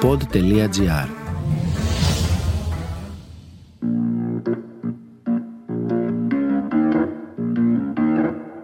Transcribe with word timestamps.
pod.gr 0.00 1.08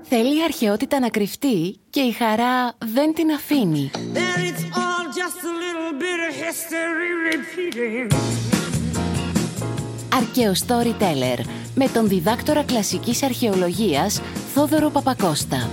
Θέλει 0.02 0.38
η 0.38 0.42
αρχαιότητα 0.44 1.00
να 1.00 1.08
κρυφτεί 1.08 1.80
και 1.90 2.00
η 2.00 2.12
χαρά 2.12 2.74
δεν 2.78 3.14
την 3.14 3.30
αφήνει. 3.30 3.90
Αρκαίο 10.16 10.52
Storyteller 10.66 11.40
με 11.74 11.88
τον 11.88 12.08
διδάκτορα 12.08 12.62
κλασικής 12.62 13.22
αρχαιολογίας 13.22 14.20
Θόδωρο 14.54 14.90
Παπακώστα. 14.90 15.68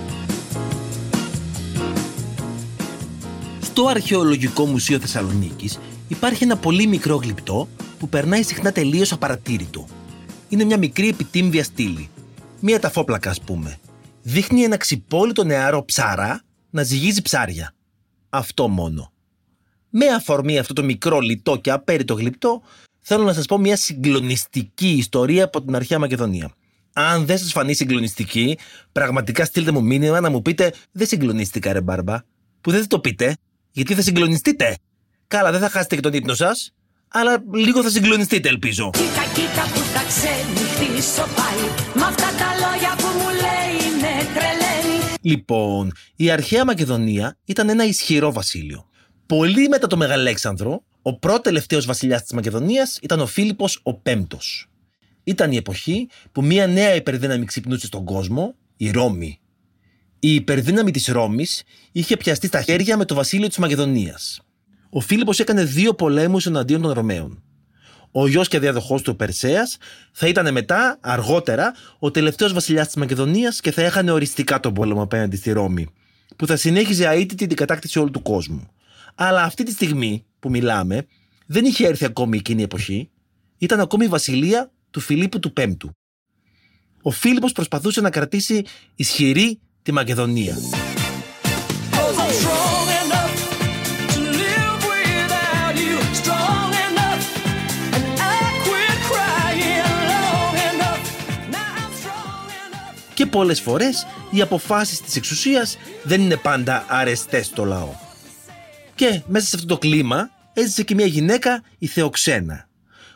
Στο 3.76 3.88
Αρχαιολογικό 3.88 4.66
Μουσείο 4.66 5.00
Θεσσαλονίκης 5.00 5.80
υπάρχει 6.08 6.44
ένα 6.44 6.58
πολύ 6.58 6.88
μικρό 6.88 7.16
γλυπτό 7.16 7.68
που 8.00 8.10
περνάει 8.10 8.44
συχνά 8.44 8.72
τελείως 8.72 9.12
απαρατήρητο. 9.12 9.88
Είναι 10.50 10.64
μια 10.64 10.78
μικρή 10.78 11.08
επιτύμβια 11.10 11.64
στήλη. 11.64 12.10
Μια 12.60 12.80
ταφόπλακα, 12.80 13.30
ας 13.30 13.42
πούμε. 13.42 13.78
Δείχνει 14.22 14.62
ένα 14.62 14.78
ξυπόλυτο 14.78 15.44
νεαρό 15.44 15.86
ψάρα 15.86 16.42
να 16.70 16.84
ζυγίζει 16.84 17.22
ψάρια. 17.22 17.74
Αυτό 18.30 18.68
μόνο. 18.68 19.12
Με 19.90 20.06
αφορμή 20.08 20.58
αυτό 20.58 20.74
το 20.74 20.84
μικρό 20.84 21.20
λιτό 21.20 21.58
και 21.58 21.72
απέριτο 21.72 22.14
γλυπτό, 22.14 22.62
θέλω 23.00 23.24
να 23.24 23.34
σας 23.34 23.46
πω 23.46 23.58
μια 23.58 23.76
συγκλονιστική 23.76 24.90
ιστορία 24.90 25.44
από 25.44 25.62
την 25.62 25.76
αρχαία 25.76 26.00
Μακεδονία. 26.00 26.52
Αν 26.94 27.26
δεν 27.26 27.38
σας 27.38 27.52
φανεί 27.52 27.74
συγκλονιστική, 27.74 28.58
πραγματικά 28.92 29.46
στείλτε 29.46 29.72
μου 29.72 29.84
μήνυμα 29.84 30.20
να 30.20 30.30
μου 30.30 30.42
πείτε 30.42 30.74
«Δεν 30.92 31.08
συγκλονίστηκα 31.08 31.74
ρε 31.74 31.82
μπάρμπα». 31.82 32.18
Που 32.62 32.72
δεν 32.72 32.82
θα 32.82 32.88
το 32.88 33.00
πείτε, 33.00 33.36
γιατί 33.74 33.94
θα 33.96 34.02
συγκλονιστείτε. 34.02 34.78
Καλά, 35.28 35.52
δεν 35.52 35.60
θα 35.60 35.70
χάσετε 35.70 35.96
και 35.96 36.02
τον 36.02 36.14
ύπνο 36.14 36.34
σας, 36.34 36.74
αλλά 37.08 37.44
λίγο 37.54 37.84
θα 37.84 37.90
συγκλονιστείτε 37.90 38.50
ελπίζω. 38.50 38.90
Κοίτα, 38.94 39.24
κοίτα 39.34 39.62
που 39.74 39.80
θα 39.80 40.04
ξενυχτήσω 40.08 41.22
πάλι 41.22 41.68
Μ' 41.96 42.04
αυτά 42.04 42.28
τα 42.28 42.50
λόγια 42.64 42.96
που 42.98 43.08
μου 43.18 43.30
λέει 43.30 44.02
με 44.02 44.26
τρελαίνει 44.34 45.18
Λοιπόν, 45.22 45.92
η 46.16 46.32
αρχαία 46.32 46.66
Μακεδονία 46.66 47.38
ήταν 47.46 47.70
ένα 47.70 47.86
ισχυρό 47.86 48.32
βασίλειο. 48.32 48.90
Πολύ 49.26 49.68
μετά 49.68 49.88
το 49.88 49.98
Μεγαλέξανδρο, 49.98 50.84
ο 51.02 51.20
πρώτο 51.20 51.42
τελευταίο 51.42 51.82
βασιλιάς 51.82 52.22
της 52.22 52.32
Μακεδονίας 52.32 53.00
ήταν 53.02 53.20
ο 53.20 53.26
Φίλιππος 53.26 53.80
ο 53.84 53.94
Πέμπτος. 53.94 54.68
Ήταν 55.24 55.52
η 55.52 55.56
εποχή 55.56 56.10
που 56.32 56.44
μια 56.44 56.68
νέα 56.68 56.96
υπερδύναμη 56.96 57.46
ξυπνούσε 57.46 57.86
στον 57.86 58.06
κόσμο, 58.06 58.56
η 58.78 58.92
Ρώμη. 58.92 59.40
Η 60.26 60.36
υπερδύναμη 60.36 60.92
της 60.92 61.08
Ρώμης 61.08 61.64
είχε 61.92 62.18
πιαστεί 62.18 62.48
στα 62.48 62.62
χέρια 62.62 62.98
με 62.98 63.06
το 63.06 63.16
βασίλειο 63.16 63.48
της 63.48 63.58
Μακεδονίας. 63.58 64.42
Ο 64.90 65.00
Φίλιππος 65.00 65.40
έκανε 65.40 65.64
δύο 65.64 65.94
πολέμους 65.94 66.46
εναντίον 66.46 66.82
των 66.82 66.92
Ρωμαίων. 66.92 67.44
Ο 68.12 68.28
γιος 68.28 68.48
και 68.48 68.60
διαδοχό 68.60 69.02
του 69.02 69.16
Περσέας 69.16 69.78
θα 70.12 70.28
ήταν 70.28 70.52
μετά, 70.54 70.98
αργότερα, 71.02 71.74
ο 72.00 72.12
τελευταίος 72.12 72.54
βασιλιάς 72.54 72.86
της 72.86 72.96
Μακεδονίας 72.96 73.60
και 73.60 73.72
θα 73.72 73.82
έχανε 73.82 74.12
οριστικά 74.12 74.60
τον 74.60 74.74
πόλεμο 74.74 75.02
απέναντι 75.02 75.36
στη 75.36 75.52
Ρώμη, 75.52 75.88
που 76.36 76.48
θα 76.48 76.56
συνέχιζε 76.56 77.08
αίτητη 77.08 77.48
την 77.48 77.56
κατάκτηση 77.56 78.00
όλου 78.00 78.12
του 78.12 78.22
κόσμου. 78.22 78.68
Αλλά 79.16 79.44
αυτή 79.44 79.64
τη 79.64 79.72
στιγμή 79.72 80.26
που 80.40 80.50
μιλάμε, 80.50 81.08
δεν 81.46 81.66
είχε 81.66 81.88
έρθει 81.88 82.06
ακόμη 82.06 82.38
εκείνη 82.38 82.62
η 82.62 82.64
εποχή, 82.64 83.10
ήταν 83.58 83.80
ακόμη 83.80 84.06
η 84.06 84.08
βασιλεία 84.08 84.72
του 84.92 85.00
Φιλίππου 85.00 85.40
του 85.40 85.54
Πέμπτου. 85.54 85.92
Ο 87.02 87.12
Φίλιππος 87.12 87.52
προσπαθούσε 87.52 88.02
να 88.02 88.10
κρατήσει 88.10 88.66
ισχυρή 88.96 89.60
τη 89.84 89.92
Μακεδονία. 89.92 90.56
Cause 91.92 92.18
I'm 92.24 92.34
strong 92.42 92.88
enough 93.04 93.36
to 94.14 94.20
live 94.42 94.80
without 94.94 95.76
you 95.86 95.96
Strong 96.22 96.70
enough 96.88 97.24
and 97.96 98.06
I 98.36 98.44
quit 98.66 98.98
crying 99.12 99.92
long 100.14 100.56
enough 100.72 101.04
Now 101.56 101.72
I'm 101.82 101.94
strong 102.02 102.46
enough 102.66 103.14
Και 103.14 103.26
πολλές 103.26 103.62
φορές 103.62 104.08
οι 104.32 104.42
αποφάσεις 104.42 105.02
της 105.02 105.16
εξουσίας 105.16 105.78
δεν 106.04 106.22
είναι 106.22 106.38
πάντα 106.38 106.86
αρεστές 106.88 107.46
στο 107.46 107.66
λαό. 107.66 107.94
Και 108.96 109.22
μέσα 109.28 109.48
σε 109.48 109.56
αυτό 109.56 109.68
το 109.68 109.78
κλίμα 109.78 110.30
έζησε 110.54 110.84
και 110.84 110.96
μια 110.96 111.06
γυναίκα, 111.06 111.64
η 111.78 111.88
Θεοξένα, 111.88 112.68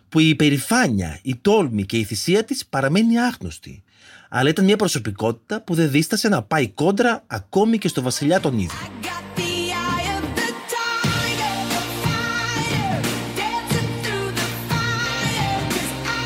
που 0.10 0.20
η 0.20 0.30
υπερηφάνεια, 0.30 1.20
η 1.22 1.36
τόλμη 1.42 1.86
και 1.86 1.98
η 1.98 2.04
θυσία 2.04 2.44
της 2.44 2.66
παραμένει 2.66 3.20
άγνωστη. 3.20 3.84
Αλλά 4.30 4.50
ήταν 4.50 4.66
μια 4.66 4.76
προσωπικότητα 4.76 5.62
που 5.62 5.74
δεν 5.74 5.92
δίστασε 5.92 6.30
να 6.30 6.42
πάει 6.42 6.68
κόντρα 6.68 7.24
ακόμη 7.28 7.78
και 7.78 7.88
στο 7.88 8.02
βασιλιά 8.02 8.40
τον 8.40 8.54
ίδιο. 8.54 8.78
Got 9.02 9.40
the 9.40 9.44
eye 9.44 10.08
of 10.18 10.24
the 10.40 10.50
tiger, 10.74 11.56
the 11.74 11.82
fire 12.04 13.02
Dancing 13.40 13.92
through 14.04 14.30
the 14.40 14.48
fire 14.70 15.62
Cause 15.74 15.94
I 16.20 16.26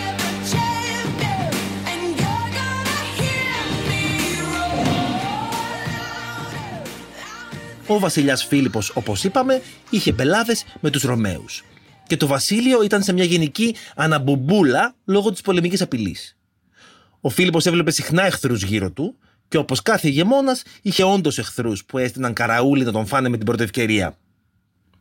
am 0.00 0.16
a 0.28 0.32
champion 0.52 1.50
And 1.90 2.02
you're 2.20 2.50
gonna 2.58 3.00
hear 3.18 3.56
me 3.88 4.02
roar 4.52 4.92
Ο 7.86 7.98
βασιλιάς 7.98 8.44
Φίλιππος, 8.44 8.90
όπως 8.94 9.24
είπαμε, 9.24 9.62
είχε 9.90 10.12
πελάδες 10.12 10.64
με 10.80 10.90
τους 10.90 11.02
Ρωμαίους. 11.02 11.64
Και 12.06 12.16
το 12.16 12.26
βασίλειο 12.26 12.82
ήταν 12.82 13.02
σε 13.02 13.12
μια 13.12 13.24
γενική 13.24 13.74
αναμπουμπούλα 13.96 14.94
λόγω 15.04 15.30
της 15.30 15.40
πολεμικής 15.40 15.80
απειλής. 15.82 16.36
Ο 17.24 17.28
Φίλιππος 17.28 17.66
έβλεπε 17.66 17.90
συχνά 17.90 18.24
εχθρούς 18.24 18.62
γύρω 18.62 18.90
του 18.90 19.16
και 19.48 19.56
όπως 19.56 19.82
κάθε 19.82 20.08
ηγεμόνας 20.08 20.62
είχε 20.82 21.04
όντως 21.04 21.38
εχθρούς 21.38 21.84
που 21.84 21.98
έστειναν 21.98 22.32
καραούλι 22.32 22.84
να 22.84 22.92
τον 22.92 23.06
φάνε 23.06 23.28
με 23.28 23.36
την 23.36 23.46
πρώτη 23.46 23.62
ευκαιρία. 23.62 24.16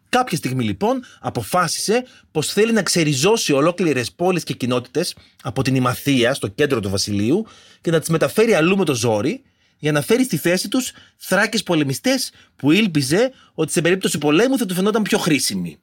Κάποια 0.09 0.37
στιγμή 0.37 0.63
λοιπόν 0.63 1.03
αποφάσισε 1.19 2.05
πως 2.31 2.47
θέλει 2.53 2.71
να 2.71 2.83
ξεριζώσει 2.83 3.53
ολόκληρες 3.53 4.11
πόλεις 4.11 4.43
και 4.43 4.53
κοινότητες 4.53 5.15
από 5.43 5.61
την 5.61 5.75
Ημαθία 5.75 6.33
στο 6.33 6.47
κέντρο 6.47 6.79
του 6.79 6.89
βασιλείου 6.89 7.45
και 7.81 7.91
να 7.91 7.99
τις 7.99 8.09
μεταφέρει 8.09 8.53
αλλού 8.53 8.77
με 8.77 8.85
το 8.85 8.95
ζόρι 8.95 9.41
για 9.77 9.91
να 9.91 10.01
φέρει 10.01 10.23
στη 10.23 10.37
θέση 10.37 10.67
τους 10.67 10.91
θράκες 11.17 11.63
πολεμιστές 11.63 12.31
που 12.55 12.71
ήλπιζε 12.71 13.31
ότι 13.53 13.71
σε 13.71 13.81
περίπτωση 13.81 14.17
πολέμου 14.17 14.57
θα 14.57 14.65
του 14.65 14.73
φαινόταν 14.73 15.01
πιο 15.01 15.17
χρήσιμοι. 15.17 15.77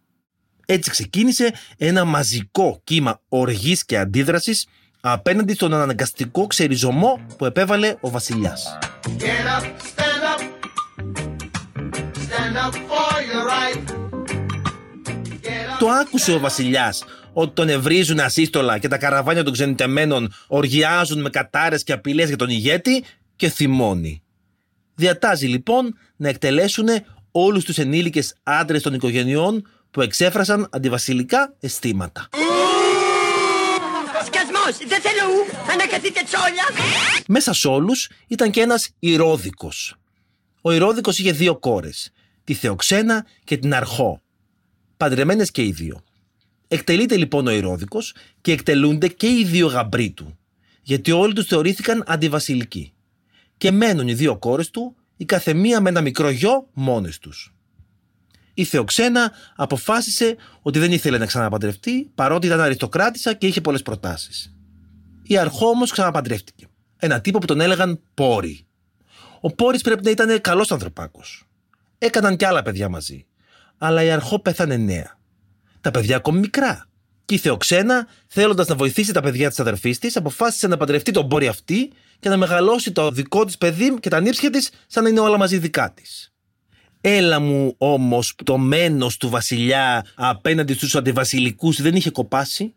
Έτσι 0.67 0.91
ξεκίνησε 0.91 1.53
ένα 1.77 2.05
μαζικό 2.05 2.81
κύμα 2.85 3.21
οργής 3.29 3.85
και 3.85 3.99
αντίδρασης 3.99 4.67
απέναντι 5.01 5.55
στον 5.55 5.75
αναγκαστικό 5.75 6.47
ξεριζωμό 6.47 7.21
που 7.39 7.45
επέβαλε 7.45 7.95
ο 8.01 8.11
βασιλιάς. 8.11 8.79
Get 9.05 9.23
up, 9.57 9.65
stand 9.65 10.23
up. 10.33 10.41
Stand 12.27 12.57
up 12.67 12.75
for 12.75 13.15
your 13.31 13.45
right. 13.53 13.99
Το 15.79 15.89
άκουσε 15.89 16.33
ο 16.33 16.39
βασιλιάς 16.39 17.05
ότι 17.33 17.53
τον 17.55 17.69
ευρίζουν 17.69 18.21
ασύστολα 18.21 18.79
και 18.79 18.89
τα 18.89 18.99
καραβάνια 18.99 19.45
των 19.45 19.53
ξενιτεμένων 19.53 20.33
οργιάζουν 20.47 21.21
με 21.21 21.31
κατάρες 21.31 21.83
και 21.83 21.93
απειλές 21.93 22.29
για 22.29 22.37
τον 22.37 22.49
ηγέτη 22.49 23.05
και 23.37 23.49
θυμώνει. 23.49 24.23
Διατάζει 24.95 25.47
λοιπόν 25.47 25.99
να 26.17 26.29
εκτελέσουν 26.29 26.87
όλους 27.31 27.65
τους 27.65 27.79
ενήλικες 27.79 28.35
άντρες 28.43 28.83
των 28.83 28.95
οικογενειών 28.95 29.69
που 29.91 30.01
εξέφρασαν 30.01 30.69
αντιβασιλικά 30.71 31.55
αισθήματα. 31.61 32.29
Σκασμός, 34.73 34.89
δεν 34.89 35.01
θέλω 35.01 35.31
ου, 35.33 35.71
ανακαθείτε 35.73 36.23
τσόλια. 36.25 36.65
Μέσα 37.29 37.53
σε 37.53 37.69
όλους 37.69 38.09
ήταν 38.27 38.51
και 38.51 38.61
ένας 38.61 38.91
Ηρόδικος. 38.99 39.95
Ο 40.63 40.73
Ηρόδικος 40.73 41.19
είχε 41.19 41.33
δύο 41.33 41.59
κόρες, 41.59 42.11
τη 42.45 42.55
Θεοξένα 42.55 43.27
και 43.45 43.57
την 43.57 43.75
Αρχό, 43.75 44.23
παντρεμένες 44.97 45.51
και 45.51 45.63
οι 45.63 45.73
δύο. 45.73 46.03
Εκτελείται 46.69 47.17
λοιπόν 47.17 47.47
ο 47.47 47.51
Ηρόδικος 47.51 48.15
και 48.41 48.53
εκτελούνται 48.53 49.09
και 49.09 49.27
οι 49.27 49.45
δύο 49.45 49.67
γαμπροί 49.67 50.11
του, 50.11 50.39
γιατί 50.83 51.13
όλοι 51.13 51.33
τους 51.33 51.47
θεωρήθηκαν 51.47 52.05
αντιβασιλικοί. 52.07 52.93
Και 53.57 53.71
μένουν 53.71 54.09
οι 54.09 54.15
δύο 54.15 54.39
κόρες 54.39 54.71
του, 54.71 54.97
η 55.17 55.25
καθεμία 55.25 55.81
με 55.81 55.89
ένα 55.89 56.01
μικρό 56.01 56.31
γιο 56.31 56.69
μόνες 56.73 57.19
τους. 57.19 57.53
Η 58.55 58.65
Θεοξένα 58.65 59.33
αποφάσισε 59.57 60.37
ότι 60.63 60.79
δεν 60.79 60.93
ήθελε 60.93 61.19
να 61.19 61.27
ξαναπαντρευτεί, 61.27 62.11
παρότι 62.15 62.47
ήταν 62.47 62.61
αριστοκράτησα 62.61 63.35
και 63.35 63.47
είχε 63.47 63.61
πολλές 63.61 63.83
προτάσεις. 63.83 64.58
Η 65.31 65.39
Αρχό 65.39 65.69
όμως 65.69 65.91
ξαναπαντρεύτηκε. 65.91 66.67
Ένα 66.97 67.21
τύπο 67.21 67.39
που 67.39 67.47
τον 67.47 67.61
έλεγαν 67.61 68.01
Πόρη. 68.15 68.67
Ο 69.41 69.55
Πόρης 69.55 69.81
πρέπει 69.81 70.05
να 70.05 70.11
ήταν 70.11 70.41
καλός 70.41 70.73
ανθρωπάκος. 70.73 71.45
Έκαναν 71.99 72.37
κι 72.37 72.45
άλλα 72.45 72.63
παιδιά 72.63 72.89
μαζί. 72.89 73.27
Αλλά 73.79 74.03
η 74.03 74.11
Αρχό 74.11 74.39
πέθανε 74.39 74.77
νέα. 74.77 75.19
Τα 75.81 75.91
παιδιά 75.91 76.17
ακόμη 76.17 76.39
μικρά. 76.39 76.89
Και 77.25 77.35
η 77.35 77.39
Θεοξένα, 77.39 78.07
θέλοντας 78.27 78.67
να 78.67 78.75
βοηθήσει 78.75 79.13
τα 79.13 79.21
παιδιά 79.21 79.49
της 79.49 79.61
αδερφής 79.61 79.99
της, 79.99 80.17
αποφάσισε 80.17 80.67
να 80.67 80.77
παντρευτεί 80.77 81.11
τον 81.11 81.29
Πόρη 81.29 81.47
αυτή 81.47 81.93
και 82.19 82.29
να 82.29 82.37
μεγαλώσει 82.37 82.93
το 82.93 83.11
δικό 83.11 83.45
της 83.45 83.59
παιδί 83.59 83.99
και 84.01 84.09
τα 84.09 84.21
νύψια 84.21 84.51
της 84.51 84.71
σαν 84.87 85.03
να 85.03 85.09
είναι 85.09 85.21
όλα 85.21 85.39
μαζί 85.39 85.59
δικά 85.59 85.93
της. 85.93 86.33
Έλα 87.01 87.41
μου 87.41 87.75
όμως 87.79 88.35
το 88.45 88.59
μένος 88.59 89.17
του 89.17 89.29
βασιλιά 89.29 90.07
απέναντι 90.15 90.75
στους 90.75 90.97
αντιβασιλικούς 90.97 91.83
δεν 91.83 91.95
είχε 91.95 92.11
κοπάσει 92.11 92.75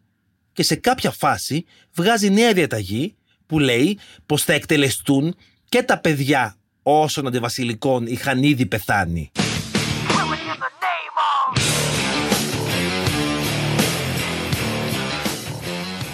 και 0.54 0.64
σε 0.64 0.76
κάποια 0.76 1.12
φάση 1.12 1.66
βγάζει 1.94 2.30
νέα 2.30 2.54
διαταγή 2.54 3.16
που 3.46 3.60
λέει 3.60 4.00
πως 4.26 4.44
θα 4.44 4.54
εκτελεστούν 4.54 5.36
και 5.70 5.84
τα 5.84 6.00
παιδιά 6.00 6.56
όσων 6.84 7.28
αντιβασιλικών 7.28 8.06
είχαν 8.06 8.44
ήδη 8.44 8.66
πεθάνει. 8.66 9.32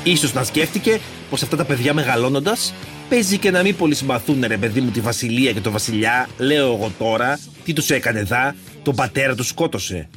Ίσως 0.03 0.33
να 0.33 0.43
σκέφτηκε 0.43 0.99
πως 1.29 1.43
αυτά 1.43 1.55
τα 1.55 1.65
παιδιά 1.65 1.93
μεγαλώνοντας 1.93 2.73
παίζει 3.09 3.37
και 3.37 3.51
να 3.51 3.61
μην 3.61 3.75
πολύ 3.75 3.95
συμπαθούν 3.95 4.43
ρε 4.47 4.57
παιδί 4.57 4.81
μου 4.81 4.91
τη 4.91 5.01
βασιλεία 5.01 5.51
και 5.51 5.61
το 5.61 5.71
βασιλιά 5.71 6.29
λέω 6.37 6.73
εγώ 6.73 6.91
τώρα 6.97 7.39
τι 7.63 7.73
τους 7.73 7.89
έκανε 7.89 8.23
δά, 8.23 8.55
τον 8.83 8.95
πατέρα 8.95 9.35
τους 9.35 9.47
σκότωσε. 9.47 10.09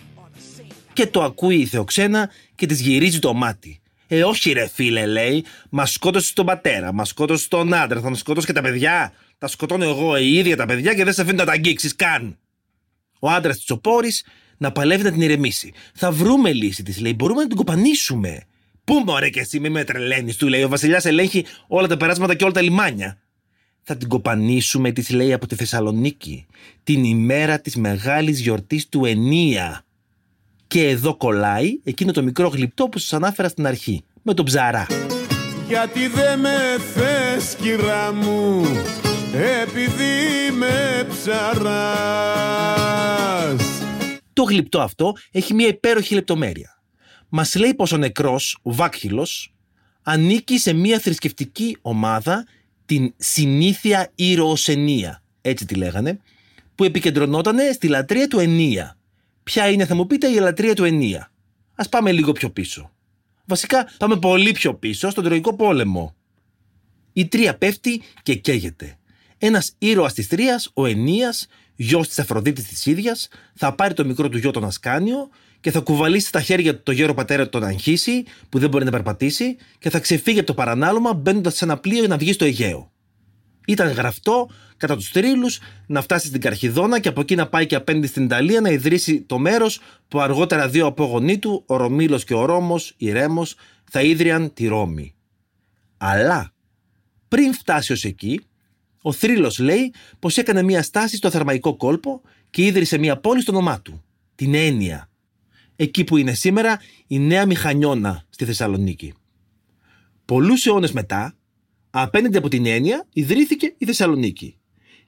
Και 0.92 1.06
το 1.06 1.22
ακούει 1.22 1.56
η 1.56 1.66
Θεοξένα 1.66 2.30
και 2.54 2.66
της 2.66 2.80
γυρίζει 2.80 3.18
το 3.18 3.34
μάτι. 3.34 3.79
Ε, 4.12 4.24
όχι 4.24 4.52
ρε 4.52 4.68
φίλε, 4.68 5.06
λέει, 5.06 5.44
μα 5.70 5.86
σκότωσε 5.86 6.34
τον 6.34 6.46
πατέρα, 6.46 6.92
μα 6.92 7.04
σκότωσε 7.04 7.48
τον 7.48 7.74
άντρα, 7.74 8.00
θα 8.00 8.08
μα 8.08 8.16
σκότωσε 8.16 8.46
και 8.46 8.52
τα 8.52 8.60
παιδιά. 8.60 9.12
Τα 9.38 9.46
σκοτώνω 9.46 9.84
εγώ 9.84 10.16
η 10.16 10.32
ίδια 10.32 10.56
τα 10.56 10.66
παιδιά 10.66 10.94
και 10.94 11.04
δεν 11.04 11.12
σε 11.12 11.22
αφήνω 11.22 11.36
να 11.36 11.44
τα 11.44 11.52
αγγίξεις 11.52 11.96
καν. 11.96 12.38
Ο 13.18 13.30
άντρας 13.30 13.56
της 13.56 13.70
Οπόρης 13.70 14.24
να 14.56 14.72
παλεύει 14.72 15.02
να 15.02 15.12
την 15.12 15.20
ηρεμήσει. 15.20 15.72
Θα 15.94 16.12
βρούμε 16.12 16.52
λύση, 16.52 16.82
της 16.82 17.00
λέει. 17.00 17.14
Μπορούμε 17.16 17.42
να 17.42 17.48
την 17.48 17.56
κοπανίσουμε. 17.56 18.42
Πού 18.84 19.02
μωρέ 19.06 19.28
και 19.28 19.40
εσύ, 19.40 19.60
μη 19.60 19.68
με 19.68 19.84
τρελαίνεις, 19.84 20.36
του 20.36 20.48
λέει. 20.48 20.62
Ο 20.62 20.68
Βασιλιάς 20.68 21.04
ελέγχει 21.04 21.44
όλα 21.66 21.86
τα 21.86 21.96
περάσματα 21.96 22.34
και 22.34 22.44
όλα 22.44 22.52
τα 22.52 22.60
λιμάνια. 22.60 23.18
Θα 23.82 23.96
την 23.96 24.08
κοπανίσουμε, 24.08 24.92
της 24.92 25.10
λέει 25.10 25.32
από 25.32 25.46
τη 25.46 25.54
Θεσσαλονίκη. 25.54 26.46
Την 26.82 27.04
ημέρα 27.04 27.60
της 27.60 27.76
μεγάλης 27.76 28.40
γιορτής 28.40 28.88
του 28.88 29.04
Ενία. 29.04 29.84
Και 30.70 30.88
εδώ 30.88 31.16
κολλάει 31.16 31.80
εκείνο 31.84 32.12
το 32.12 32.22
μικρό 32.22 32.48
γλυπτό 32.48 32.88
που 32.88 32.98
σας 32.98 33.12
ανάφερα 33.12 33.48
στην 33.48 33.66
αρχή. 33.66 34.04
Με 34.22 34.34
τον 34.34 34.44
ψαρά. 34.44 34.86
Γιατί 35.68 36.08
δεν 36.08 36.40
με 36.40 36.76
θες 36.94 37.54
κυρά 37.54 38.12
μου 38.12 38.62
επειδή 39.32 40.12
είμαι 40.48 41.06
ψαράς 41.08 42.52
Το 44.32 44.42
γλυπτό 44.42 44.80
αυτό 44.80 45.16
έχει 45.30 45.54
μια 45.54 45.66
υπέροχη 45.66 46.14
λεπτομέρεια. 46.14 46.82
Μας 47.28 47.54
λέει 47.54 47.74
πως 47.74 47.92
ο 47.92 47.96
νεκρός, 47.96 48.58
ο 48.62 48.74
Βάκχυλος, 48.74 49.54
ανήκει 50.02 50.58
σε 50.58 50.72
μια 50.72 50.98
θρησκευτική 50.98 51.76
ομάδα, 51.80 52.46
την 52.86 53.14
συνήθεια 53.16 54.10
ηρωοσενία, 54.14 55.22
έτσι 55.40 55.66
τη 55.66 55.74
λέγανε, 55.74 56.20
που 56.74 56.84
επικεντρωνόταν 56.84 57.56
στη 57.74 57.88
λατρεία 57.88 58.28
του 58.28 58.38
Ενία. 58.38 58.94
Ποια 59.50 59.68
είναι, 59.68 59.86
θα 59.86 59.94
μου 59.94 60.06
πείτε, 60.06 60.28
η 60.28 60.34
λατρεία 60.34 60.74
του 60.74 60.84
Ενία. 60.84 61.30
Ας 61.74 61.88
πάμε 61.88 62.12
λίγο 62.12 62.32
πιο 62.32 62.50
πίσω. 62.50 62.90
Βασικά, 63.44 63.88
πάμε 63.98 64.16
πολύ 64.16 64.52
πιο 64.52 64.74
πίσω, 64.74 65.10
στον 65.10 65.24
Τροϊκό 65.24 65.56
Πόλεμο. 65.56 66.14
Η 67.12 67.26
Τρία 67.26 67.56
πέφτει 67.56 68.02
και 68.22 68.34
καίγεται. 68.34 68.98
Ένας 69.38 69.72
ήρωας 69.78 70.14
της 70.14 70.28
Τρίας, 70.28 70.70
ο 70.74 70.86
Ενίας, 70.86 71.46
γιος 71.76 72.08
της 72.08 72.18
Αφροδίτης 72.18 72.64
της 72.64 72.86
ίδιας, 72.86 73.28
θα 73.54 73.74
πάρει 73.74 73.94
το 73.94 74.04
μικρό 74.04 74.28
του 74.28 74.38
γιο 74.38 74.50
τον 74.50 74.64
Ασκάνιο 74.64 75.28
και 75.60 75.70
θα 75.70 75.80
κουβαλήσει 75.80 76.26
στα 76.26 76.40
χέρια 76.40 76.76
του 76.76 76.82
το 76.82 76.92
γέρο 76.92 77.14
πατέρα 77.14 77.42
του 77.42 77.50
τον 77.50 77.64
Αγχύση, 77.64 78.24
που 78.48 78.58
δεν 78.58 78.68
μπορεί 78.68 78.84
να 78.84 78.90
περπατήσει, 78.90 79.56
και 79.78 79.90
θα 79.90 79.98
ξεφύγει 79.98 80.38
από 80.38 80.46
το 80.46 80.54
παρανάλωμα 80.54 81.14
μπαίνοντας 81.14 81.56
σε 81.56 81.64
ένα 81.64 81.78
πλοίο 81.78 81.98
για 81.98 82.08
να 82.08 82.16
βγει 82.16 82.32
στο 82.32 82.44
Αιγαίο. 82.44 82.89
Ήταν 83.70 83.90
γραφτό 83.90 84.50
κατά 84.76 84.96
τους 84.96 85.10
τρίλου 85.10 85.46
να 85.86 86.02
φτάσει 86.02 86.26
στην 86.26 86.40
Καρχιδόνα 86.40 87.00
και 87.00 87.08
από 87.08 87.20
εκεί 87.20 87.34
να 87.34 87.48
πάει 87.48 87.66
και 87.66 87.74
απέναντι 87.74 88.06
στην 88.06 88.24
Ιταλία 88.24 88.60
να 88.60 88.70
ιδρύσει 88.70 89.22
το 89.22 89.38
μέρος 89.38 89.80
που 90.08 90.20
αργότερα 90.20 90.68
δύο 90.68 90.86
απόγονοί 90.86 91.38
του, 91.38 91.62
ο 91.66 91.76
Ρωμήλο 91.76 92.18
και 92.18 92.34
ο 92.34 92.44
Ρώμο, 92.44 92.80
η 92.96 93.12
Ρέμος, 93.12 93.54
θα 93.90 94.02
ίδρυαν 94.02 94.52
τη 94.52 94.66
Ρώμη. 94.66 95.14
Αλλά 95.96 96.52
πριν 97.28 97.54
φτάσει 97.54 97.92
ως 97.92 98.04
εκεί, 98.04 98.40
ο 99.02 99.12
Θρύλος 99.12 99.58
λέει 99.58 99.92
πως 100.18 100.36
έκανε 100.36 100.62
μια 100.62 100.82
στάση 100.82 101.16
στο 101.16 101.30
θερμαϊκό 101.30 101.76
κόλπο 101.76 102.20
και 102.50 102.64
ίδρυσε 102.64 102.98
μια 102.98 103.16
πόλη 103.16 103.40
στο 103.40 103.52
όνομά 103.52 103.80
του, 103.80 104.04
την 104.34 104.54
Έννοια. 104.54 105.08
Εκεί 105.76 106.04
που 106.04 106.16
είναι 106.16 106.32
σήμερα 106.32 106.80
η 107.06 107.18
Νέα 107.18 107.46
Μηχανιώνα 107.46 108.24
στη 108.30 108.44
Θεσσαλονίκη. 108.44 109.14
Πολλούς 110.24 110.66
αιώνες 110.66 110.92
μετά, 110.92 111.34
απέναντι 111.90 112.36
από 112.36 112.48
την 112.48 112.66
Έννοια 112.66 113.06
ιδρύθηκε 113.12 113.74
η 113.78 113.84
Θεσσαλονίκη. 113.84 114.56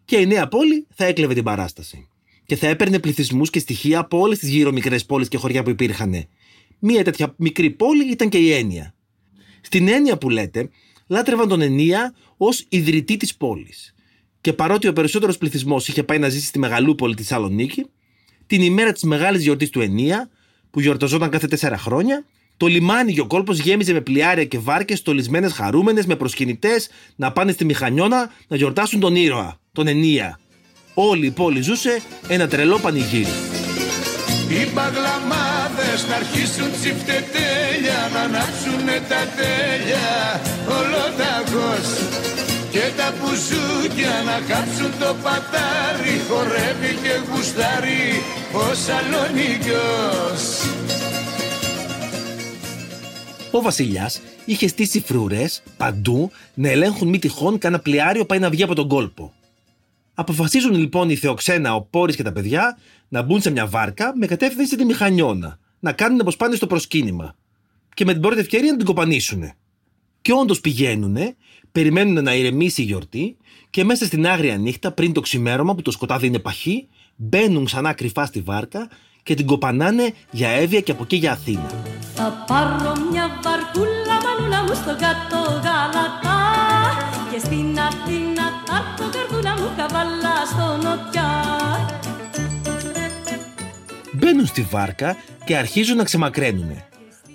Και 0.04 0.16
η 0.16 0.26
νέα 0.26 0.48
πόλη 0.48 0.86
θα 0.94 1.04
έκλεβε 1.04 1.34
την 1.34 1.42
παράσταση. 1.42 2.08
Και 2.46 2.56
θα 2.56 2.66
έπαιρνε 2.66 2.98
πληθυσμούς 2.98 3.50
και 3.50 3.58
στοιχεία 3.58 3.98
από 3.98 4.18
όλες 4.18 4.38
τις 4.38 4.48
γύρω 4.48 4.72
μικρέ 4.72 4.98
πόλεις 4.98 5.28
και 5.28 5.36
χωριά 5.36 5.62
που 5.62 5.70
υπήρχαν. 5.70 6.24
Μία 6.78 7.04
τέτοια 7.04 7.34
μικρή 7.36 7.70
πόλη 7.70 8.10
ήταν 8.10 8.28
και 8.28 8.38
η 8.38 8.52
Έννοια. 8.52 8.94
Στην 9.60 9.88
Έννοια 9.88 10.18
που 10.18 10.30
λέτε, 10.30 10.68
λάτρευαν 11.06 11.48
τον 11.48 11.60
Ενία 11.60 12.14
ως 12.36 12.66
ιδρυτή 12.68 13.16
της 13.16 13.36
πόλης. 13.36 13.94
Και 14.40 14.52
παρότι 14.52 14.88
ο 14.88 14.92
περισσότερος 14.92 15.38
πληθυσμός 15.38 15.88
είχε 15.88 16.02
πάει 16.02 16.18
να 16.18 16.28
ζήσει 16.28 16.46
στη 16.46 16.58
μεγαλούπολη 16.58 17.14
τη 17.14 17.22
Θεσσαλονίκη, 17.22 17.86
την 18.46 18.62
ημέρα 18.62 18.92
της 18.92 19.02
μεγάλης 19.02 19.42
γιορτής 19.42 19.70
του 19.70 19.80
Ενία, 19.80 20.30
που 20.70 20.80
γιορταζόταν 20.80 21.30
κάθε 21.30 21.46
τέσσερα 21.46 21.78
χρόνια, 21.78 22.24
το 22.56 22.66
λιμάνι 22.66 23.12
και 23.12 23.20
ο 23.20 23.26
κόλπος 23.26 23.58
γέμιζε 23.58 23.92
με 23.92 24.00
πλοιάρια 24.00 24.44
και 24.44 24.58
βάρκες 24.58 24.98
στολισμένες 24.98 25.52
χαρούμενες 25.52 26.06
με 26.06 26.16
προσκυνητές 26.16 26.88
να 27.16 27.32
πάνε 27.32 27.52
στη 27.52 27.64
Μηχανιώνα 27.64 28.30
να 28.48 28.56
γιορτάσουν 28.56 29.00
τον 29.00 29.16
ήρωα, 29.16 29.58
τον 29.72 29.86
Ενία. 29.86 30.38
Όλη 30.94 31.26
η 31.26 31.30
πόλη 31.30 31.60
ζούσε 31.60 32.02
ένα 32.28 32.48
τρελό 32.48 32.78
πανηγύρι. 32.78 33.26
Οι 34.48 34.68
μπαγλαμάδες 34.72 36.00
να 36.08 36.14
αρχίσουν 36.22 36.70
τσιφτετέλια 36.80 38.00
Να 38.12 38.20
ανάψουνε 38.20 38.96
τα 39.08 39.22
τέλεια 39.38 40.10
ολοταγός 40.78 41.88
Και 42.70 42.84
τα 42.96 43.08
μπουζούκια 43.16 44.14
να 44.28 44.36
κάψουν 44.48 44.92
το 45.00 45.10
πατάρι 45.22 46.16
Χορεύει 46.28 46.92
και 47.02 47.14
γουστάρει 47.28 48.06
ο 48.52 48.64
Σαλονίκιος 48.84 50.42
Ο 53.54 53.62
Βασιλιάς 53.62 54.20
είχε 54.44 54.68
στήσει 54.68 55.00
φρουρές 55.00 55.62
παντού 55.76 56.30
να 56.54 56.68
ελέγχουν 56.68 57.08
μη 57.08 57.18
τυχόν 57.18 57.58
κανένα 57.58 57.82
πλοιάριο 57.82 58.24
πάει 58.24 58.38
να 58.38 58.50
βγει 58.50 58.62
από 58.62 58.74
τον 58.74 58.88
κόλπο. 58.88 59.32
Αποφασίζουν 60.14 60.74
λοιπόν 60.74 61.10
οι 61.10 61.16
Θεοξένα, 61.16 61.74
ο 61.74 61.82
Πόρης 61.82 62.16
και 62.16 62.22
τα 62.22 62.32
παιδιά 62.32 62.78
να 63.08 63.22
μπουν 63.22 63.40
σε 63.40 63.50
μια 63.50 63.66
βάρκα 63.66 64.12
με 64.16 64.26
κατεύθυνση 64.26 64.76
τη 64.76 64.84
Μηχανιώνα, 64.84 65.58
να 65.80 65.92
κάνουν 65.92 66.20
όπως 66.20 66.36
πάνε 66.36 66.54
στο 66.54 66.66
προσκύνημα. 66.66 67.34
Και 67.94 68.04
με 68.04 68.12
την 68.12 68.22
πρώτη 68.22 68.40
ευκαιρία 68.40 68.70
να 68.70 68.76
την 68.76 68.86
κοπανίσουν. 68.86 69.52
Και 70.22 70.32
όντως 70.32 70.60
πηγαίνουν, 70.60 71.16
περιμένουν 71.72 72.24
να 72.24 72.34
ηρεμήσει 72.34 72.82
η 72.82 72.84
γιορτή 72.84 73.36
και 73.70 73.84
μέσα 73.84 74.04
στην 74.04 74.26
άγρια 74.26 74.56
νύχτα, 74.56 74.92
πριν 74.92 75.12
το 75.12 75.20
ξημέρωμα 75.20 75.74
που 75.74 75.82
το 75.82 75.90
σκοτάδι 75.90 76.26
είναι 76.26 76.38
παχύ, 76.38 76.88
μπαίνουν 77.16 77.64
ξανά 77.64 77.92
κρυφά 77.92 78.26
στη 78.26 78.40
βάρκα 78.40 78.88
και 79.22 79.34
την 79.34 79.46
κοπανάνε 79.46 80.14
για 80.30 80.48
Εύβοια 80.48 80.80
και 80.80 80.92
από 80.92 81.02
εκεί 81.02 81.16
για 81.16 81.32
Αθήνα. 81.32 81.70
Θα 82.14 82.44
πάρω 82.46 82.92
μια 83.10 83.40
βαρκούλα 83.42 84.16
μανούλα 84.24 84.62
μου 84.62 84.74
στον 84.74 84.96
κάτω 84.96 85.60
γαλατά 85.64 86.40
Και 87.32 87.38
στην 87.38 87.78
Αθήνα 87.78 88.42
θα 88.66 88.76
έρθω 88.76 89.18
καρδούλα 89.18 89.54
μου 89.60 89.70
καβάλα 89.76 90.46
στο 90.46 90.88
νοτιά 90.88 91.30
Μπαίνουν 94.12 94.46
στη 94.46 94.62
βάρκα 94.62 95.16
και 95.44 95.56
αρχίζουν 95.56 95.96
να 95.96 96.04
ξεμακραίνουν. 96.04 96.82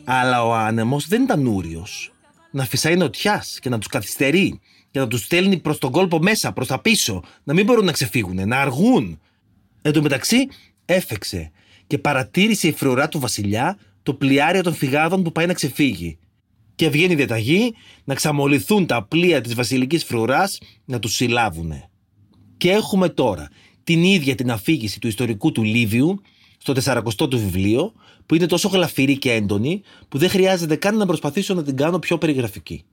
Αλλά 0.04 0.46
ο 0.46 0.54
άνεμος 0.54 1.08
δεν 1.08 1.24
ήταν 1.24 1.46
ούριος. 1.46 2.12
Να 2.52 2.64
φυσάει 2.66 2.96
νοτιάς 2.96 3.60
και 3.62 3.70
να 3.70 3.78
τους 3.78 3.88
καθυστερεί 3.88 4.60
και 4.92 5.00
να 5.00 5.08
τους 5.08 5.22
στέλνει 5.22 5.58
προς 5.58 5.78
τον 5.78 5.92
κόλπο 5.92 6.20
μέσα, 6.20 6.52
προς 6.52 6.68
τα 6.68 6.80
πίσω, 6.80 7.24
να 7.44 7.54
μην 7.54 7.66
μπορούν 7.66 7.86
να 7.86 7.92
ξεφύγουν, 7.92 8.48
να 8.48 8.60
αργούν. 8.60 9.20
Εν 9.82 9.92
τω 9.94 10.02
μεταξύ 10.02 10.48
έφεξε 10.86 11.52
και 11.88 11.98
παρατήρησε 11.98 12.68
η 12.68 12.72
φρουρά 12.72 13.08
του 13.08 13.20
βασιλιά 13.20 13.78
το 14.04 14.14
πλοιάριο 14.14 14.64
των 14.64 14.74
φυγάδων 14.74 15.24
που 15.24 15.32
πάει 15.32 15.46
να 15.46 15.54
ξεφύγει. 15.54 16.18
Και 16.76 16.90
βγαίνει 16.90 17.14
η 17.14 17.16
διαταγή 17.16 17.74
να 18.04 18.14
ξαμολυθούν 18.14 18.86
τα 18.86 19.04
πλοία 19.04 19.42
της 19.42 19.56
βασιλικής 19.56 20.04
φρουράς 20.04 20.60
να 20.86 21.00
τους 21.00 21.16
συλλάβουνε. 21.16 21.90
Και 22.58 22.72
έχουμε 22.72 23.10
τώρα 23.10 23.50
την 23.84 24.04
ίδια 24.04 24.36
την 24.36 24.52
αφήγηση 24.52 25.00
του 25.00 25.08
ιστορικού 25.08 25.52
του 25.52 25.64
Λίβιου 25.64 26.22
στο 26.58 26.74
40ο 26.84 27.30
του 27.30 27.40
βιβλίο, 27.40 27.94
που 28.26 28.36
είναι 28.36 28.46
τόσο 28.46 28.68
γλαφυρή 28.68 29.18
και 29.18 29.32
έντονη, 29.32 29.82
που 30.10 30.18
δεν 30.18 30.30
χρειάζεται 30.30 30.76
καν 30.76 30.98
να 30.98 31.06
προσπαθήσω 31.06 31.54
να 31.54 31.64
την 31.64 31.76
κάνω 31.76 32.00
πιο 32.00 32.18
περιγραφική. 32.18 32.84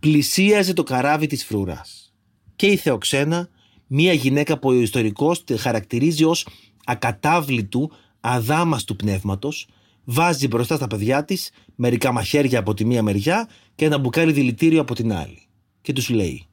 Πλησίαζε 0.00 0.72
το 0.72 0.82
καράβι 0.82 1.26
της 1.26 1.44
φρουράς. 1.44 2.12
Και 2.56 2.66
η 2.66 2.76
Θεοξένα, 2.76 3.48
μία 3.86 4.12
γυναίκα 4.12 4.58
που 4.58 4.68
ο 4.68 4.72
ιστορικός 4.72 5.44
τη 5.44 5.56
χαρακτηρίζει 5.56 6.24
ως 6.24 6.46
ακατάβλητου, 6.84 7.90
αδάμαστου 8.20 8.96
πνεύματος, 8.96 9.68
βάζει 10.04 10.46
μπροστά 10.46 10.76
στα 10.76 10.86
παιδιά 10.86 11.24
της 11.24 11.50
μερικά 11.74 12.12
μαχαίρια 12.12 12.58
από 12.58 12.74
τη 12.74 12.84
μία 12.84 13.02
μεριά 13.02 13.48
και 13.74 13.84
ένα 13.84 13.98
μπουκάλι 13.98 14.32
δηλητήριο 14.32 14.80
από 14.80 14.94
την 14.94 15.12
άλλη. 15.12 15.42
Και 15.80 15.92
τους 15.92 16.08
λέει 16.08 16.46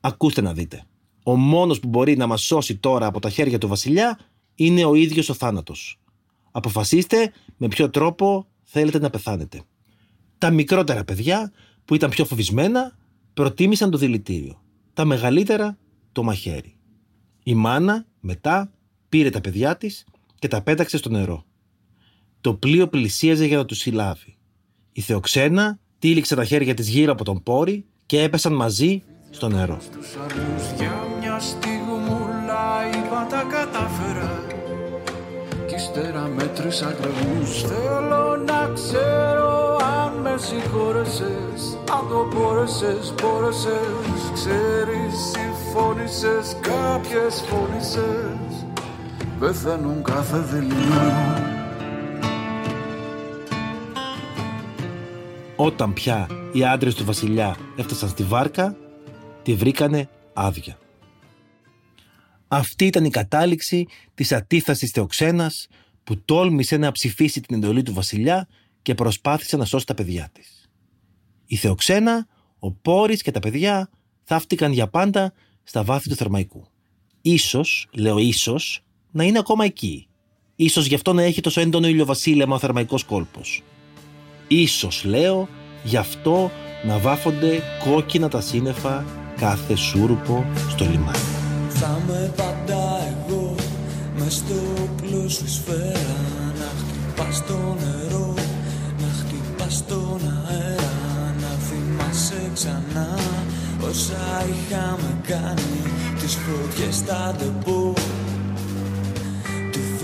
«Ακούστε 0.00 0.40
να 0.40 0.52
δείτε, 0.52 0.84
ο 1.24 1.36
μόνος 1.36 1.80
που 1.80 1.88
μπορεί 1.88 2.16
να 2.16 2.26
μας 2.26 2.42
σώσει 2.42 2.76
τώρα 2.76 3.06
από 3.06 3.20
τα 3.20 3.30
χέρια 3.30 3.58
του 3.58 3.68
βασιλιά 3.68 4.18
είναι 4.54 4.84
ο 4.84 4.94
ίδιος 4.94 5.28
ο 5.28 5.34
θάνατος. 5.34 5.98
Αποφασίστε 6.50 7.32
με 7.56 7.68
ποιο 7.68 7.90
τρόπο 7.90 8.46
θέλετε 8.62 8.98
να 8.98 9.10
πεθάνετε. 9.10 9.62
Τα 10.38 10.50
μικρότερα 10.50 11.04
παιδιά 11.04 11.52
που 11.84 11.94
ήταν 11.94 12.10
πιο 12.10 12.24
φοβισμένα 12.24 12.96
προτίμησαν 13.34 13.90
το 13.90 13.98
δηλητήριο. 13.98 14.62
Τα 14.92 15.04
μεγαλύτερα 15.04 15.78
το 16.12 16.22
μαχαίρι. 16.22 16.76
Η 17.42 17.54
μάνα 17.54 18.06
μετά 18.20 18.72
πήρε 19.08 19.30
τα 19.30 19.40
παιδιά 19.40 19.76
της 19.76 20.04
και 20.44 20.50
τα 20.50 20.62
πέταξε 20.62 20.96
στο 20.96 21.08
νερό. 21.08 21.44
Το 22.40 22.54
πλοίο 22.54 22.88
πλησίαζε 22.88 23.46
για 23.46 23.56
να 23.56 23.64
τους 23.64 23.78
συλλάβει. 23.78 24.36
Η 24.92 25.00
Θεοξένα 25.00 25.78
τύλιξε 25.98 26.34
τα 26.34 26.44
χέρια 26.44 26.74
της 26.74 26.88
γύρω 26.88 27.12
από 27.12 27.24
τον 27.24 27.42
πόρη 27.42 27.84
και 28.06 28.22
έπεσαν 28.22 28.52
μαζί 28.52 29.02
στο 29.30 29.48
νερό. 29.48 29.80
Τους 29.92 30.16
άλλους 30.16 30.72
για 30.76 31.06
μια 31.20 31.38
στιγμούλα 31.38 32.66
είπα 32.94 33.26
τα 33.30 33.42
κατάφερα 33.42 34.44
Κι 35.66 35.74
ύστερα 35.74 36.28
μέτρησα 36.28 36.92
κρεβούς 36.92 37.62
Θέλω 37.62 38.36
να 38.36 38.70
ξέρω 38.74 39.76
αν 39.76 40.20
με 40.22 40.34
συγχώρεσες 40.38 41.78
Αν 41.90 42.08
το 42.08 42.28
μπόρεσες, 42.34 43.14
μπόρεσες 43.20 44.20
Ξέρεις, 44.34 45.14
συμφώνησες, 45.32 46.56
κάποιες 46.60 47.44
φώνησες 47.48 48.63
Πεθαίνουν 49.38 50.02
κάθε 50.02 50.40
δειλινό 50.40 51.34
Όταν 55.56 55.92
πια 55.92 56.28
οι 56.52 56.64
άντρες 56.64 56.94
του 56.94 57.04
βασιλιά 57.04 57.56
έφτασαν 57.76 58.08
στη 58.08 58.22
βάρκα, 58.22 58.76
τη 59.42 59.54
βρήκανε 59.54 60.08
άδεια. 60.32 60.78
Αυτή 62.48 62.86
ήταν 62.86 63.04
η 63.04 63.10
κατάληξη 63.10 63.86
της 64.14 64.32
ατίθασης 64.32 64.90
Θεοξένας 64.90 65.68
που 66.04 66.24
τόλμησε 66.24 66.76
να 66.76 66.92
ψηφίσει 66.92 67.40
την 67.40 67.56
εντολή 67.56 67.82
του 67.82 67.92
βασιλιά 67.92 68.48
και 68.82 68.94
προσπάθησε 68.94 69.56
να 69.56 69.64
σώσει 69.64 69.86
τα 69.86 69.94
παιδιά 69.94 70.28
της. 70.32 70.68
Η 71.46 71.56
Θεοξένα, 71.56 72.26
ο 72.58 72.72
Πόρης 72.72 73.22
και 73.22 73.30
τα 73.30 73.40
παιδιά 73.40 73.90
θαύτηκαν 74.22 74.72
για 74.72 74.88
πάντα 74.88 75.32
στα 75.62 75.82
βάθη 75.82 76.08
του 76.08 76.14
Θερμαϊκού. 76.14 76.66
Ίσως, 77.20 77.88
λέω 77.92 78.18
ίσως, 78.18 78.83
να 79.14 79.24
είναι 79.24 79.38
ακόμα 79.38 79.64
εκεί. 79.64 80.06
Ίσως 80.56 80.86
γι' 80.86 80.94
αυτό 80.94 81.12
να 81.12 81.22
έχει 81.22 81.40
τόσο 81.40 81.60
έντονο 81.60 81.86
ηλιοβασίλεμα 81.86 82.54
ο 82.54 82.58
Θερμαϊκός 82.58 83.04
κόλπος. 83.04 83.62
Ίσως 84.48 85.04
λέω 85.04 85.48
γι' 85.82 85.96
αυτό 85.96 86.50
να 86.86 86.98
βάφονται 86.98 87.62
κόκκινα 87.84 88.28
τα 88.28 88.40
σύννεφα 88.40 89.04
κάθε 89.36 89.74
σούρουπο 89.76 90.44
στο 90.70 90.84
λιμάνι. 90.84 91.18
Θα 91.68 92.02
με 92.06 92.32
πάντα 92.36 93.14
εγώ 93.14 93.54
μες 94.18 94.34
στο 94.34 94.54
όπλο 94.82 95.28
σου 95.28 95.48
σφαίρα 95.48 96.20
Να 96.58 96.70
χτυπάς 96.78 97.46
το 97.46 97.76
νερό, 97.80 98.34
να 99.00 99.08
χτυπάς 99.18 99.84
τον 99.86 100.20
αέρα 100.48 100.92
Να 101.40 101.48
θυμάσαι 101.66 102.50
ξανά 102.54 103.18
όσα 103.88 104.46
είχαμε 104.48 105.20
κάνει 105.26 105.82
Τις 106.20 106.34
φωτιές 106.34 106.94
στα 106.94 107.34
ντεπό, 107.38 107.92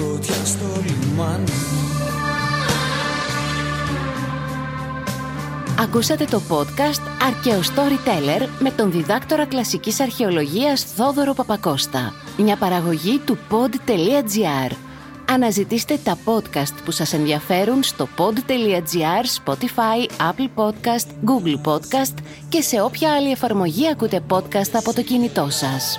τη 0.01 0.07
φωτιά 0.07 0.45
στο 0.45 0.67
λιμάνι 0.87 1.51
Ακούσατε 5.81 6.25
το 6.25 6.41
podcast 6.49 7.01
«Αρκαίο 7.27 7.61
Storyteller» 7.61 8.49
με 8.59 8.71
τον 8.71 8.91
διδάκτορα 8.91 9.47
κλασικής 9.47 10.01
αρχαιολογίας 10.01 10.85
Θόδωρο 10.85 11.35
Παπακώστα. 11.35 12.13
Μια 12.39 12.57
παραγωγή 12.57 13.19
του 13.19 13.39
pod.gr. 13.51 14.73
Αναζητήστε 15.31 15.99
τα 16.05 16.19
podcast 16.25 16.75
που 16.85 16.91
σας 16.91 17.13
ενδιαφέρουν 17.13 17.83
στο 17.83 18.09
pod.gr, 18.19 19.25
Spotify, 19.45 20.31
Apple 20.31 20.49
Podcast, 20.55 21.07
Google 21.25 21.71
Podcast 21.71 22.15
και 22.49 22.61
σε 22.61 22.81
όποια 22.81 23.13
άλλη 23.13 23.31
εφαρμογή 23.31 23.89
ακούτε 23.89 24.23
podcast 24.31 24.71
από 24.73 24.95
το 24.95 25.03
κινητό 25.03 25.51
σας. 25.51 25.99